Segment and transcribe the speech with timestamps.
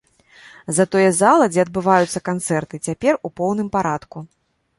[0.77, 4.27] Затое зала, дзе адбываюцца канцэрты, цяпер у поўным парадку.